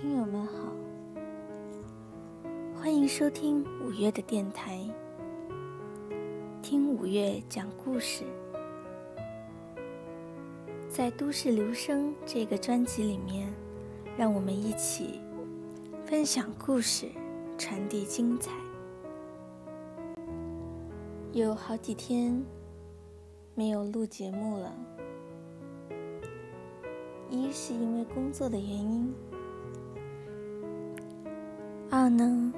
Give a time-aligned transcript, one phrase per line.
[0.00, 0.72] 听友们好，
[2.74, 4.80] 欢迎收听五月的电台，
[6.62, 8.24] 听五月讲故事。
[10.88, 13.52] 在《都市留声》这个专辑里面，
[14.16, 15.20] 让我们一起
[16.06, 17.06] 分享故事，
[17.58, 18.52] 传递精彩。
[21.32, 22.42] 有好几天
[23.54, 24.74] 没有录节目了，
[27.28, 29.14] 一是因为工作的原因。
[31.92, 32.52] 二呢，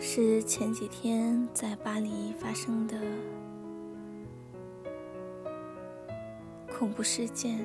[0.00, 2.96] 是前几天在巴黎发生的
[6.74, 7.58] 恐怖事件，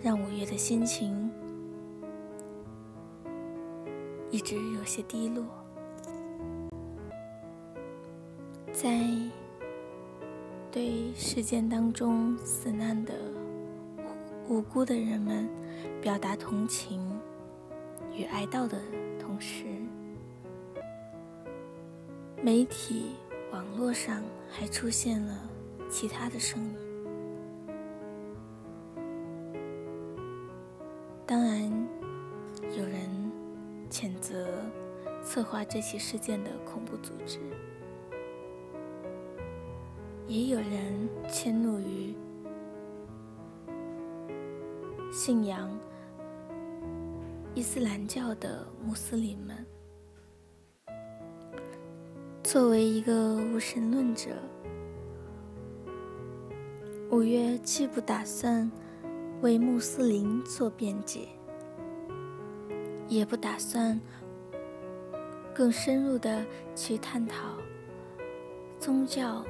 [0.00, 1.28] 让五月的心情
[4.30, 5.44] 一直有些低落。
[8.72, 9.04] 在
[10.70, 13.14] 对事件当中死难的
[14.48, 15.48] 无辜的人们
[16.00, 17.19] 表达同情。
[18.12, 18.78] 与哀悼的
[19.18, 19.64] 同时，
[22.42, 23.16] 媒体
[23.52, 25.48] 网络上还出现了
[25.88, 26.74] 其他的声音。
[31.26, 31.70] 当然，
[32.76, 33.08] 有人
[33.88, 34.46] 谴责
[35.22, 37.38] 策划这起事件的恐怖组织，
[40.26, 42.14] 也有人迁怒于
[45.12, 45.70] 信仰。
[47.52, 49.66] 伊斯兰教的穆斯林们，
[52.44, 54.30] 作为一个无神论者，
[57.10, 58.70] 五月既不打算
[59.42, 61.28] 为穆斯林做辩解，
[63.08, 64.00] 也不打算
[65.52, 67.58] 更深入的去探讨
[68.78, 69.44] 宗教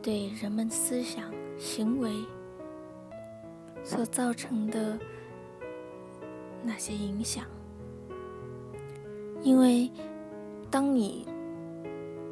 [0.00, 2.10] 对人们思想行为。
[3.86, 4.98] 所造成的
[6.64, 7.44] 那些影响，
[9.42, 9.88] 因为
[10.68, 11.24] 当你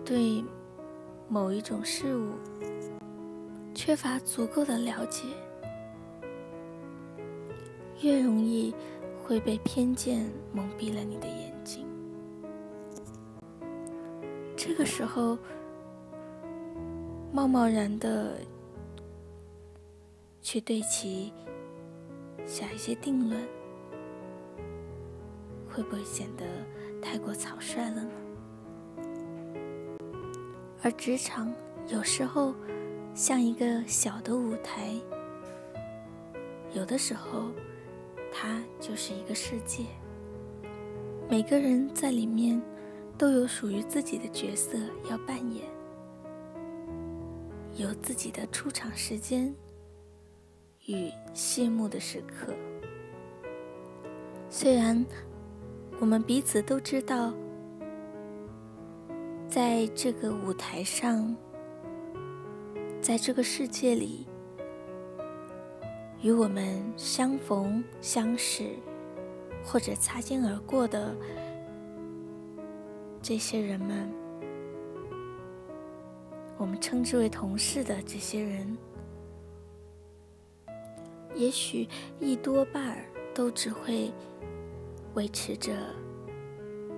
[0.05, 0.45] 对
[1.29, 2.33] 某一种事物
[3.73, 5.29] 缺乏足够的了解，
[8.03, 8.75] 越容易
[9.23, 11.87] 会被偏见蒙蔽了你的眼睛。
[14.57, 15.39] 这个时候，
[17.33, 18.33] 贸贸然的。
[20.47, 21.33] 去对其
[22.47, 23.41] 下一些定论，
[25.69, 26.45] 会不会显得
[27.01, 28.11] 太过草率了呢？
[30.83, 31.53] 而职场
[31.89, 32.55] 有时候
[33.15, 34.93] 像一个小的舞台，
[36.73, 37.51] 有的时候
[38.31, 39.85] 它就是一个世界，
[41.31, 42.61] 每个人在里面
[43.17, 44.77] 都有属于自己的角色
[45.11, 45.65] 要扮演，
[47.77, 49.55] 有自己的出场时间。
[50.87, 52.53] 与谢幕的时刻，
[54.51, 55.03] 虽然
[55.99, 57.33] 我们彼此都知道，
[59.49, 61.35] 在这个舞台上，
[63.01, 64.27] 在这个世界里，
[66.21, 68.77] 与我们相逢相识
[69.65, 71.17] 或者擦肩而过的
[73.23, 74.13] 这些人们，
[76.59, 78.77] 我们称之为同事的这些人。
[81.35, 81.89] 也许
[82.21, 84.13] 一多半儿都只会
[85.15, 85.73] 维持着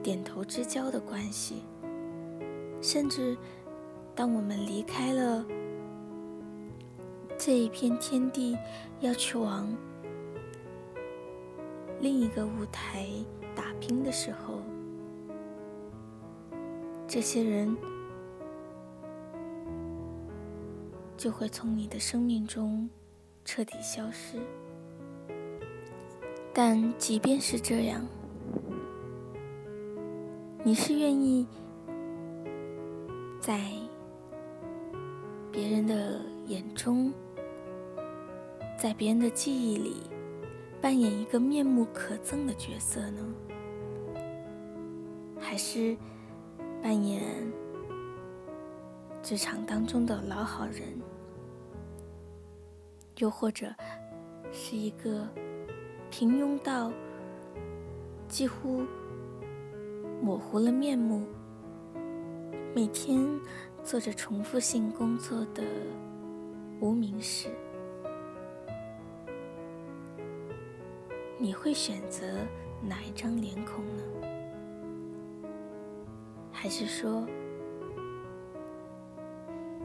[0.02, 1.62] 点头之交的关系，
[2.82, 3.36] 甚至
[4.14, 5.44] 当我们离开了
[7.38, 8.56] 这一片天地，
[9.00, 9.66] 要去往
[12.00, 13.06] 另一个舞台
[13.54, 14.60] 打拼的时候，
[17.08, 17.74] 这些人
[21.16, 22.88] 就会从你的生命中。
[23.46, 24.38] 彻底消失。
[26.52, 28.04] 但即便是这样，
[30.64, 31.46] 你是愿意
[33.40, 33.60] 在
[35.52, 37.12] 别人的眼中，
[38.76, 40.02] 在别人的记忆里
[40.80, 43.22] 扮演一个面目可憎的角色呢，
[45.38, 45.96] 还是
[46.82, 47.22] 扮演
[49.22, 50.82] 职场当中的老好人？
[53.18, 53.74] 又或者
[54.52, 55.26] 是一个
[56.10, 56.92] 平庸到
[58.28, 58.82] 几乎
[60.22, 61.26] 模糊了面目，
[62.74, 63.26] 每天
[63.82, 65.62] 做着重复性工作的
[66.80, 67.48] 无名氏，
[71.38, 72.26] 你会选择
[72.82, 74.02] 哪一张脸孔呢？
[76.52, 77.26] 还是说，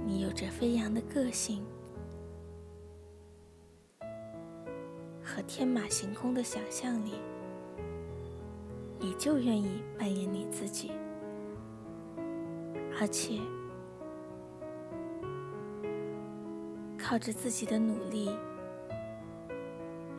[0.05, 1.63] 你有着飞扬的个性？
[5.33, 7.13] 和天马行空的想象里，
[8.99, 10.91] 你就愿意扮演你自己，
[12.99, 13.39] 而且
[16.99, 18.29] 靠着自己的努力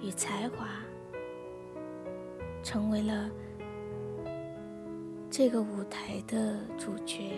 [0.01, 0.67] 与才华，
[2.63, 3.31] 成为了
[5.31, 7.35] 这个舞台的主角，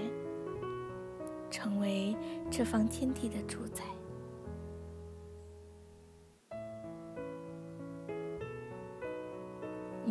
[1.50, 2.16] 成为
[2.52, 3.82] 这方天地的主宰。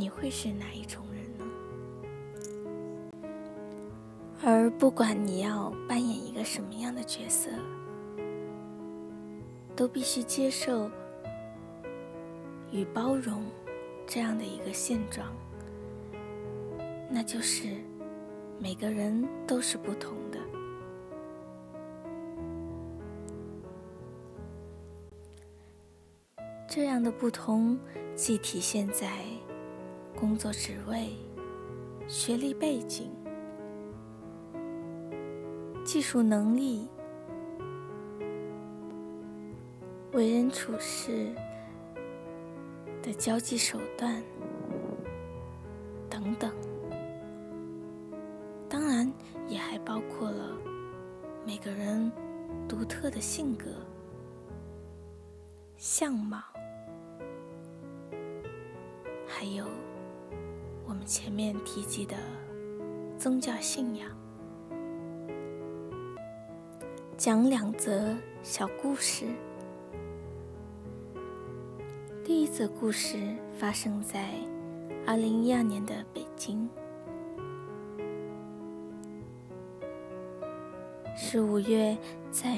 [0.04, 1.46] 你会是哪一种人呢？
[4.44, 7.50] 而不管你要扮演一个什么样的角色，
[9.78, 10.92] 都必须接受
[12.70, 13.46] 与包容
[14.06, 15.34] 这样的一个现状，
[17.10, 17.70] 那就是
[18.60, 20.38] 每个人都是不同的。
[26.68, 27.80] 这样的不同，
[28.18, 29.10] 既体现在。
[30.24, 31.18] 工作职位、
[32.08, 33.12] 学历背景、
[35.84, 36.88] 技术能力、
[40.14, 41.36] 为人处事
[43.02, 44.24] 的交际手段
[46.10, 46.50] 等等，
[48.69, 49.12] 当然
[49.50, 50.58] 也还包括了
[51.46, 52.10] 每个人
[52.66, 53.66] 独特的性格、
[55.76, 56.42] 相貌，
[59.28, 59.68] 还有。
[61.06, 62.16] 前面提及的
[63.18, 64.10] 宗教信仰，
[67.18, 69.26] 讲两则小故事。
[72.24, 73.18] 第一则故事
[73.58, 74.30] 发生在
[75.06, 76.70] 二零一二年的北京，
[81.18, 81.98] 是五月
[82.32, 82.56] 在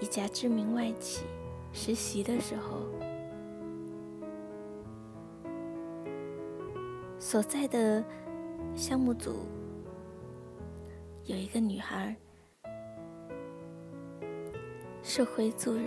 [0.00, 1.24] 一家知名外企
[1.72, 2.83] 实习的时候。
[7.34, 8.04] 所在的
[8.76, 9.44] 项目组
[11.24, 12.14] 有一个女孩
[15.02, 15.84] 是回族人，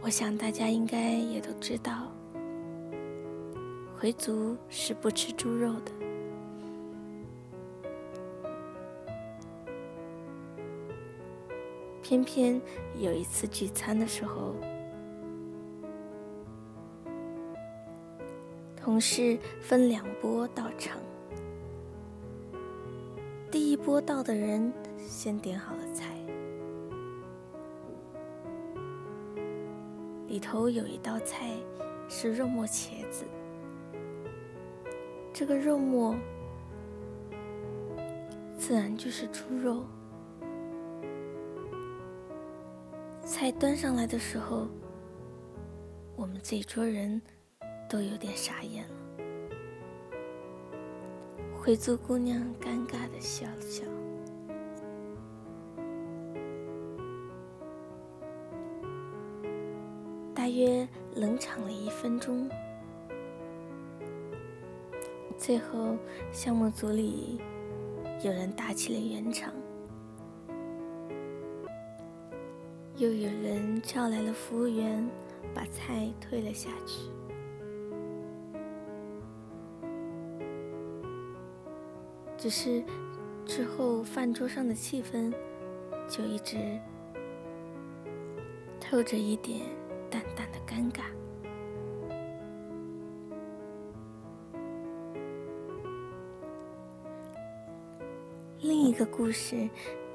[0.00, 2.10] 我想大家应该也都知道，
[3.98, 5.92] 回族是不吃猪肉的。
[12.00, 12.58] 偏偏
[12.96, 14.54] 有一次聚餐的时候。
[18.88, 20.98] 同事分两波到场，
[23.50, 26.06] 第一波到的人先点好了菜，
[30.26, 31.50] 里头有一道菜
[32.08, 33.26] 是肉末茄子，
[35.34, 36.16] 这个肉末
[38.56, 39.84] 自然就是猪肉。
[43.22, 44.66] 菜端上来的时候，
[46.16, 47.20] 我们这一桌人。
[47.88, 48.94] 都有点傻眼了。
[51.58, 53.84] 回族姑娘尴尬的笑了笑。
[60.34, 62.48] 大约冷场了一分钟，
[65.36, 65.96] 最后
[66.32, 67.40] 项目组里
[68.22, 69.52] 有人打起了圆场，
[72.96, 75.06] 又有人叫来了服务员，
[75.54, 77.10] 把菜退了下去。
[82.38, 82.84] 只是
[83.44, 85.34] 之后饭桌上的气氛
[86.08, 86.56] 就一直
[88.80, 89.62] 透着一点
[90.08, 91.02] 淡淡的尴尬。
[98.60, 99.68] 另一个故事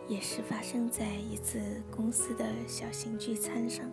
[0.07, 1.59] 也是发生在一次
[1.91, 3.85] 公司的小型聚餐上，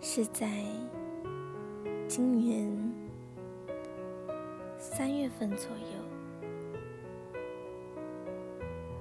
[0.00, 0.50] 是在
[2.08, 3.05] 今年。
[4.96, 6.58] 三月份左右，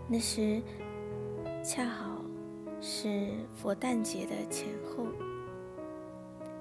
[0.10, 0.62] 那时
[1.64, 2.22] 恰好
[2.82, 5.06] 是佛诞节的前后，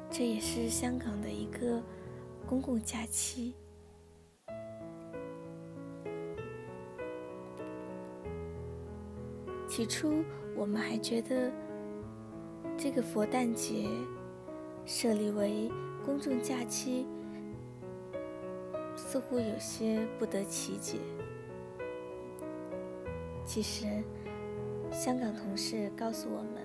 [0.09, 1.83] 这也是香港的一个
[2.47, 3.57] 公共假期。
[9.67, 10.23] 起初
[10.55, 11.51] 我们还觉得
[12.77, 13.89] 这个佛诞节
[14.87, 15.69] 设立为
[16.07, 17.05] 公众假期。
[19.15, 20.99] 似乎有些不得其解。
[23.45, 23.87] 其实，
[24.91, 26.65] 香港同事告诉我们，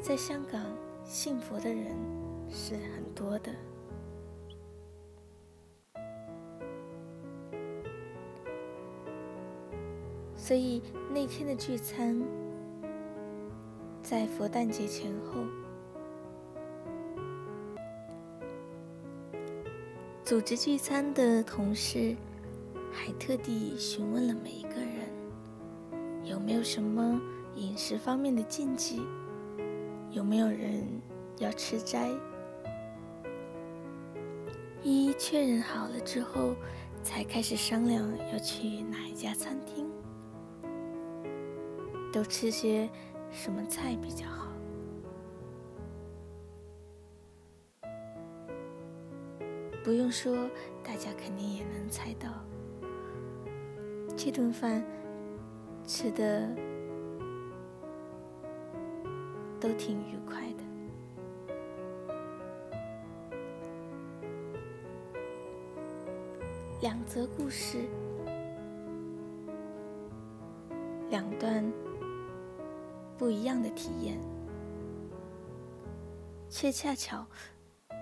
[0.00, 0.62] 在香港
[1.02, 1.96] 信佛的人
[2.48, 3.50] 是很多的，
[10.36, 10.80] 所以
[11.12, 12.22] 那天的聚餐
[14.04, 15.40] 在佛诞节前后，
[20.24, 22.16] 组织聚餐的同事
[22.90, 25.06] 还特地询问了每一个人，
[26.24, 27.20] 有没有什么
[27.56, 29.02] 饮食方面的禁忌，
[30.10, 30.82] 有没有人
[31.36, 32.08] 要吃斋。
[34.82, 36.54] 一一确认好了之后，
[37.02, 39.86] 才开始商量要去哪一家餐厅，
[42.10, 42.88] 都吃些
[43.30, 44.53] 什么菜比较好。
[49.84, 50.48] 不用说，
[50.82, 52.30] 大家肯定也能猜到，
[54.16, 54.82] 这顿饭
[55.86, 56.48] 吃的
[59.60, 60.64] 都挺愉快的。
[66.80, 67.84] 两则故事，
[71.10, 71.62] 两段
[73.18, 74.18] 不一样的体验，
[76.48, 77.26] 却恰巧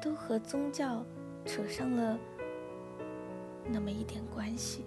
[0.01, 1.05] 都和宗教
[1.45, 2.19] 扯上了
[3.67, 4.85] 那么一点关系。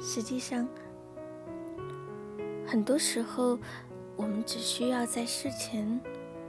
[0.00, 0.66] 实际上，
[2.66, 3.58] 很多时候
[4.16, 6.00] 我们只需要在事前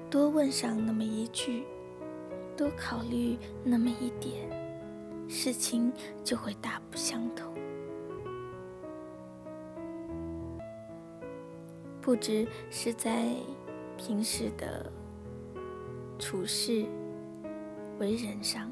[0.09, 1.63] 多问上那么一句。
[2.57, 4.47] 多考虑那么一点，
[5.27, 5.91] 事情
[6.23, 7.51] 就会大不相同。
[12.01, 13.33] 不只是在
[13.97, 14.91] 平时的
[16.21, 16.85] 处事、
[17.97, 18.71] 为人上，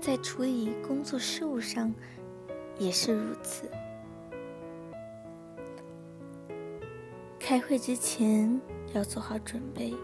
[0.00, 1.94] 在处理工作事务上
[2.78, 3.70] 也是如此。
[7.38, 8.58] 开会之前
[8.94, 9.94] 要做好准备。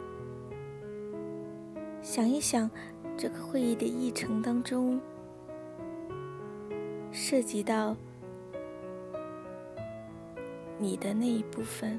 [2.03, 2.71] 想一想，
[3.17, 5.01] 这个会议的议程当中
[7.11, 7.97] 涉及到
[10.79, 11.99] 你的那一部分，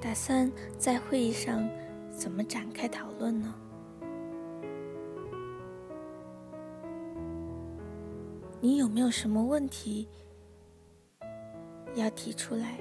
[0.00, 1.68] 打算在会议上
[2.10, 3.54] 怎么展开讨论呢？
[8.62, 10.08] 你有没有什么问题
[11.94, 12.78] 要提出来，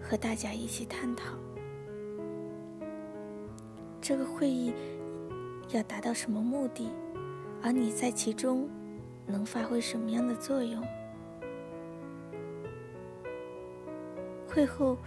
[0.00, 1.34] 和大家一起探讨？
[4.00, 4.72] 这个会议
[5.68, 6.90] 要达到什么目的？
[7.62, 8.68] 而你在其中
[9.26, 10.82] 能发挥什么样的作用？
[14.52, 14.98] 会后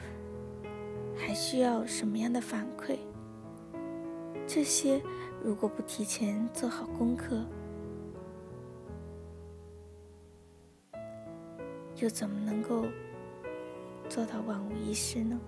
[1.16, 2.98] 还需要什么样的反馈？
[4.48, 5.00] 这些
[5.44, 7.46] 如果不提前做好功课，
[11.98, 12.86] 又怎么能够
[14.10, 15.40] 做到万无一失呢？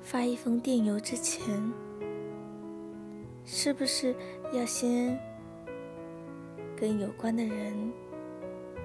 [0.00, 1.60] 发一封电邮之前，
[3.44, 4.14] 是不是
[4.52, 5.18] 要先
[6.76, 7.92] 跟有关的人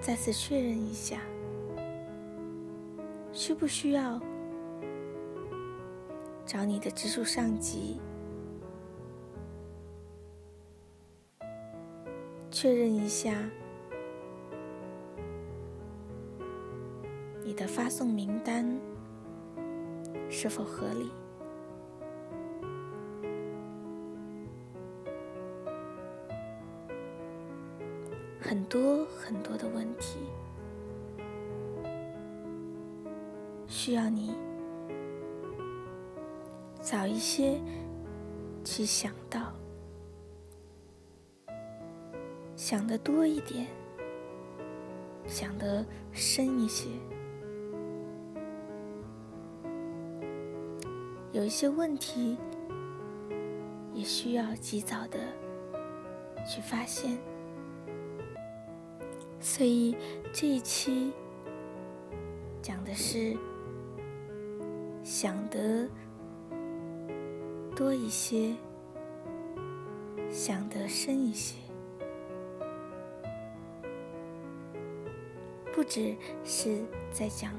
[0.05, 1.19] 再次确认一下？
[3.33, 4.21] 需不需要
[6.45, 7.99] 找你的直属上级
[12.51, 13.33] 确认一下
[17.43, 18.79] 你的发送名单？
[20.29, 21.09] 是否合理？
[28.47, 30.19] 很多很多的问题。
[33.67, 34.35] 需要你
[36.79, 37.59] 早一些
[38.63, 39.51] 去想到，
[42.55, 43.65] 想的多一点，
[45.25, 45.83] 想的
[46.13, 46.87] 深一些。
[51.31, 52.37] 有一些问题，
[53.91, 55.17] 也需要及早的
[56.47, 57.17] 去发现，
[59.39, 59.95] 所以
[60.33, 61.13] 这一期
[62.61, 63.37] 讲的是
[65.03, 65.87] 想得
[67.75, 68.55] 多一些，
[70.29, 71.57] 想得深一些，
[75.73, 77.53] 不只是在讲。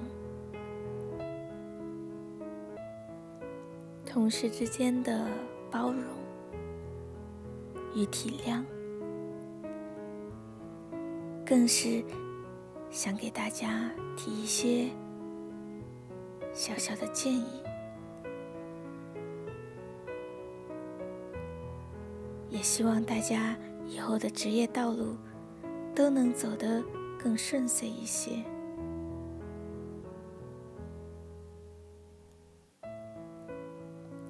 [4.05, 5.29] 同事之间的
[5.71, 6.03] 包容
[7.95, 8.65] 与体谅，
[11.47, 12.03] 更是
[12.91, 14.91] 想给大家提一些
[16.53, 17.63] 小小的建议，
[22.51, 25.17] 也希望大家以后的职业道路
[25.95, 26.83] 都能走得
[27.17, 28.43] 更顺遂一些。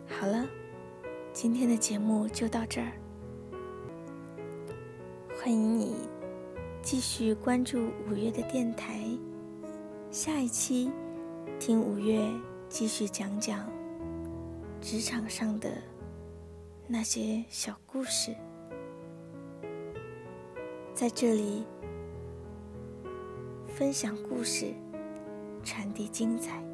[0.07, 0.47] 好了
[1.33, 2.93] 今天的节目就到这儿，
[5.35, 5.97] 欢迎你
[6.87, 9.01] 继续关注五月的电台，
[10.09, 10.89] 下一期
[11.59, 12.25] 听五月
[12.69, 13.69] 继续讲讲
[14.81, 15.69] 职场上的
[16.87, 18.33] 那些小故事，
[20.95, 21.65] 在这里
[23.67, 24.73] 分享故事，
[25.65, 26.66] 传递精彩。